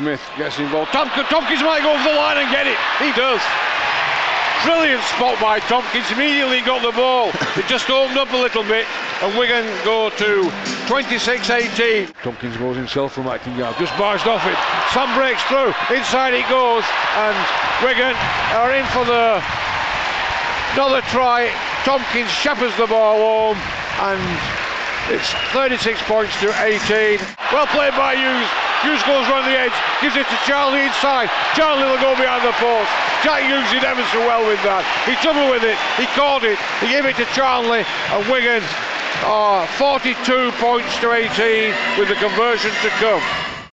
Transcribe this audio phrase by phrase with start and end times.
[0.00, 0.90] Smith gets involved.
[0.92, 2.80] Tomkins, Tomkins might go over the line and get it.
[2.96, 3.36] He does.
[4.64, 6.10] Brilliant spot by Tomkins.
[6.10, 7.28] Immediately got the ball.
[7.60, 8.86] It just opened up a little bit,
[9.20, 10.48] and Wigan go to
[10.88, 12.16] 26-18.
[12.22, 13.76] Tomkins goes himself from acting yard.
[13.76, 14.56] Just barged off it.
[14.96, 15.76] Sam breaks through.
[15.92, 16.84] Inside it goes,
[17.20, 17.36] and
[17.84, 18.16] Wigan
[18.56, 19.44] are in for the
[20.72, 21.52] another try.
[21.84, 23.60] Tomkins shepherds the ball home,
[24.08, 24.20] and
[25.12, 27.20] it's 36 points to 18.
[27.52, 28.59] Well played by Hughes.
[28.82, 31.28] Hughes goes round the edge, gives it to Charlie inside.
[31.54, 32.88] Charlie will go behind the post.
[33.22, 34.80] Jack Hughes did ever so well with that.
[35.04, 38.64] He doubled with it, he caught it, he gave it to Charlie, and Wigan
[39.24, 43.59] are 42 points to 18 with the conversion to come.